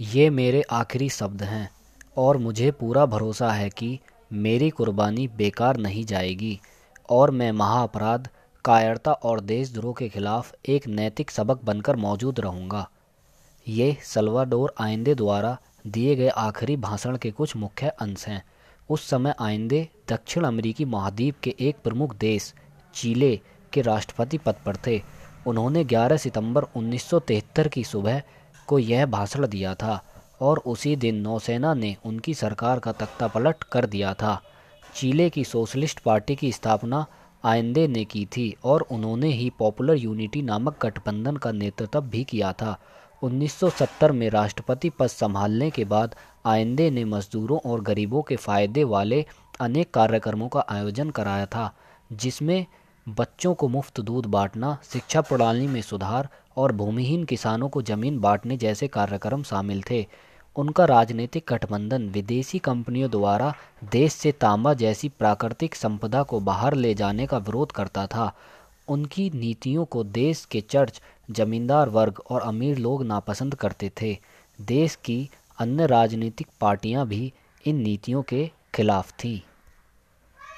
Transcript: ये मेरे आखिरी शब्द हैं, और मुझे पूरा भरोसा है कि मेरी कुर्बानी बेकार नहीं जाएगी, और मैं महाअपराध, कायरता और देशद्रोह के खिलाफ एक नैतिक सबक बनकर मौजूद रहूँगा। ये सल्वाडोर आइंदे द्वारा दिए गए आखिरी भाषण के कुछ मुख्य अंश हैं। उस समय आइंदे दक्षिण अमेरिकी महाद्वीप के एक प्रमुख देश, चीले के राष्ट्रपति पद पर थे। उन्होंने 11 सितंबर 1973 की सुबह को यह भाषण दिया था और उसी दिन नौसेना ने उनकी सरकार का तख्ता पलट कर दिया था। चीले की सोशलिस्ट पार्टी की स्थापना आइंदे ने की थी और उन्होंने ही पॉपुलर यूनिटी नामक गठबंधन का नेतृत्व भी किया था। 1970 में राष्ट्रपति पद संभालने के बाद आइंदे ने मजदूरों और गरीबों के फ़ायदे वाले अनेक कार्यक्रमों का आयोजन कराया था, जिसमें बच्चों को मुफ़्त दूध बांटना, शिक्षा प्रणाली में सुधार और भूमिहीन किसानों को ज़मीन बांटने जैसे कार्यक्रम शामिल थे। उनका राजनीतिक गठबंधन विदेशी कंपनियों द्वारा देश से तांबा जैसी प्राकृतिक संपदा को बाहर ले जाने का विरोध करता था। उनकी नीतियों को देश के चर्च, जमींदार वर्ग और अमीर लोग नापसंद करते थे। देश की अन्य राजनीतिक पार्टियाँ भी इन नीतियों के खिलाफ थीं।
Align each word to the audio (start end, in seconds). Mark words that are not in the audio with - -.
ये 0.00 0.30
मेरे 0.30 0.62
आखिरी 0.62 1.08
शब्द 1.08 1.42
हैं, 1.42 1.70
और 2.18 2.36
मुझे 2.36 2.70
पूरा 2.70 3.06
भरोसा 3.06 3.50
है 3.52 3.68
कि 3.70 3.98
मेरी 4.32 4.70
कुर्बानी 4.70 5.28
बेकार 5.28 5.76
नहीं 5.76 6.04
जाएगी, 6.04 6.60
और 7.10 7.30
मैं 7.30 7.52
महाअपराध, 7.52 8.28
कायरता 8.64 9.12
और 9.12 9.40
देशद्रोह 9.40 9.94
के 9.98 10.08
खिलाफ 10.08 10.52
एक 10.68 10.88
नैतिक 10.88 11.30
सबक 11.30 11.64
बनकर 11.64 11.96
मौजूद 11.96 12.40
रहूँगा। 12.40 12.88
ये 13.68 13.96
सल्वाडोर 14.04 14.74
आइंदे 14.80 15.14
द्वारा 15.14 15.56
दिए 15.86 16.16
गए 16.16 16.28
आखिरी 16.28 16.76
भाषण 16.76 17.16
के 17.16 17.30
कुछ 17.30 17.56
मुख्य 17.56 17.88
अंश 17.88 18.26
हैं। 18.28 18.42
उस 18.90 19.08
समय 19.10 19.34
आइंदे 19.40 19.88
दक्षिण 20.08 20.44
अमेरिकी 20.44 20.84
महाद्वीप 20.84 21.34
के 21.42 21.54
एक 21.60 21.76
प्रमुख 21.84 22.16
देश, 22.16 22.54
चीले 22.94 23.40
के 23.72 23.82
राष्ट्रपति 23.82 24.38
पद 24.38 24.54
पर 24.66 24.76
थे। 24.76 25.02
उन्होंने 25.46 25.84
11 25.84 26.16
सितंबर 26.16 26.62
1973 26.76 27.68
की 27.68 27.84
सुबह 27.84 28.22
को 28.66 28.78
यह 28.78 29.06
भाषण 29.06 29.46
दिया 29.46 29.74
था 29.74 30.04
और 30.40 30.58
उसी 30.58 30.96
दिन 30.96 31.16
नौसेना 31.16 31.74
ने 31.74 31.96
उनकी 32.04 32.34
सरकार 32.34 32.78
का 32.78 32.92
तख्ता 32.92 33.26
पलट 33.26 33.62
कर 33.62 33.86
दिया 33.86 34.14
था। 34.14 34.40
चीले 34.94 35.30
की 35.30 35.44
सोशलिस्ट 35.44 36.00
पार्टी 36.00 36.36
की 36.36 36.52
स्थापना 36.52 37.06
आइंदे 37.44 37.88
ने 37.88 38.04
की 38.04 38.24
थी 38.26 38.56
और 38.64 38.80
उन्होंने 38.80 39.28
ही 39.28 39.50
पॉपुलर 39.58 39.94
यूनिटी 39.94 40.42
नामक 40.42 40.86
गठबंधन 40.86 41.36
का 41.36 41.52
नेतृत्व 41.52 42.00
भी 42.00 42.24
किया 42.24 42.52
था। 42.52 42.78
1970 43.22 44.10
में 44.10 44.30
राष्ट्रपति 44.30 44.90
पद 44.90 45.06
संभालने 45.06 45.70
के 45.70 45.84
बाद 45.84 46.14
आइंदे 46.46 46.90
ने 46.90 47.04
मजदूरों 47.04 47.58
और 47.66 47.80
गरीबों 47.80 48.22
के 48.22 48.36
फ़ायदे 48.36 48.84
वाले 48.84 49.26
अनेक 49.60 49.94
कार्यक्रमों 49.94 50.48
का 50.48 50.64
आयोजन 50.68 51.10
कराया 51.10 51.46
था, 51.46 51.76
जिसमें 52.12 52.66
बच्चों 53.08 53.54
को 53.54 53.68
मुफ़्त 53.68 54.00
दूध 54.00 54.26
बांटना, 54.26 54.78
शिक्षा 54.92 55.20
प्रणाली 55.20 55.66
में 55.66 55.82
सुधार 55.82 56.28
और 56.56 56.72
भूमिहीन 56.72 57.24
किसानों 57.24 57.68
को 57.68 57.82
ज़मीन 57.82 58.18
बांटने 58.18 58.56
जैसे 58.56 58.88
कार्यक्रम 58.88 59.42
शामिल 59.42 59.82
थे। 59.90 60.06
उनका 60.56 60.84
राजनीतिक 60.84 61.44
गठबंधन 61.48 62.08
विदेशी 62.08 62.58
कंपनियों 62.58 63.10
द्वारा 63.10 63.54
देश 63.92 64.12
से 64.12 64.32
तांबा 64.32 64.74
जैसी 64.74 65.08
प्राकृतिक 65.08 65.74
संपदा 65.74 66.22
को 66.22 66.40
बाहर 66.40 66.74
ले 66.74 66.94
जाने 66.94 67.26
का 67.26 67.38
विरोध 67.38 67.72
करता 67.72 68.06
था। 68.06 68.32
उनकी 68.88 69.30
नीतियों 69.34 69.84
को 69.84 70.04
देश 70.04 70.44
के 70.44 70.60
चर्च, 70.60 71.02
जमींदार 71.30 71.88
वर्ग 71.88 72.22
और 72.30 72.40
अमीर 72.40 72.78
लोग 72.78 73.04
नापसंद 73.04 73.54
करते 73.54 73.92
थे। 74.02 74.18
देश 74.60 74.94
की 74.94 75.30
अन्य 75.58 75.86
राजनीतिक 75.86 76.46
पार्टियाँ 76.60 77.06
भी 77.06 77.32
इन 77.66 77.76
नीतियों 77.76 78.22
के 78.22 78.50
खिलाफ 78.74 79.12
थीं। 79.12 79.53